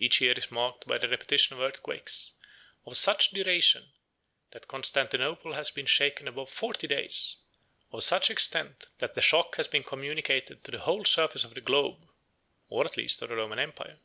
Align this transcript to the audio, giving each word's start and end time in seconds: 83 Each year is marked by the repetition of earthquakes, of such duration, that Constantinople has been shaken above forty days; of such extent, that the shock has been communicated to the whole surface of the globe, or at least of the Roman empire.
83 0.00 0.04
Each 0.04 0.20
year 0.20 0.32
is 0.32 0.50
marked 0.50 0.88
by 0.88 0.98
the 0.98 1.06
repetition 1.06 1.56
of 1.56 1.62
earthquakes, 1.62 2.32
of 2.84 2.96
such 2.96 3.30
duration, 3.30 3.92
that 4.50 4.66
Constantinople 4.66 5.52
has 5.52 5.70
been 5.70 5.86
shaken 5.86 6.26
above 6.26 6.50
forty 6.50 6.88
days; 6.88 7.36
of 7.92 8.02
such 8.02 8.28
extent, 8.28 8.86
that 8.98 9.14
the 9.14 9.22
shock 9.22 9.54
has 9.58 9.68
been 9.68 9.84
communicated 9.84 10.64
to 10.64 10.72
the 10.72 10.80
whole 10.80 11.04
surface 11.04 11.44
of 11.44 11.54
the 11.54 11.60
globe, 11.60 12.08
or 12.70 12.84
at 12.84 12.96
least 12.96 13.22
of 13.22 13.28
the 13.28 13.36
Roman 13.36 13.60
empire. 13.60 13.98